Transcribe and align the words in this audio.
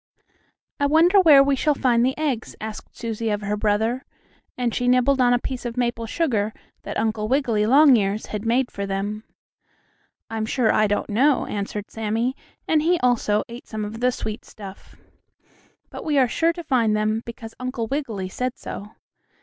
"I 0.79 0.87
wonder 0.87 1.21
where 1.21 1.43
we 1.43 1.55
shall 1.55 1.75
find 1.75 2.03
the 2.03 2.17
eggs?" 2.17 2.55
asked 2.59 2.97
Susie 2.97 3.29
of 3.29 3.41
her 3.41 3.55
brother, 3.55 4.03
and 4.57 4.73
she 4.73 4.87
nibbled 4.87 5.21
on 5.21 5.31
a 5.31 5.37
bit 5.37 5.63
of 5.63 5.77
maple 5.77 6.07
sugar 6.07 6.53
that 6.81 6.97
Uncle 6.97 7.27
Wiggily 7.27 7.67
Longears 7.67 8.25
had 8.25 8.43
made 8.43 8.71
for 8.71 8.87
them. 8.87 9.23
"I'm 10.27 10.47
sure 10.47 10.73
I 10.73 10.87
don't 10.87 11.09
know," 11.11 11.45
answered 11.45 11.91
Sammie, 11.91 12.35
and 12.67 12.81
he, 12.81 12.99
also, 13.01 13.43
ate 13.47 13.67
some 13.67 13.85
of 13.85 13.99
the 13.99 14.11
sweet 14.11 14.43
stuff. 14.43 14.95
"But 15.91 16.03
we 16.03 16.17
are 16.17 16.27
sure 16.27 16.53
to 16.53 16.63
find 16.63 16.97
them, 16.97 17.21
because 17.23 17.53
Uncle 17.59 17.85
Wiggily 17.85 18.27
said 18.27 18.57
so. 18.57 18.93